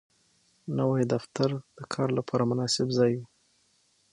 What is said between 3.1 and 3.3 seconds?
وي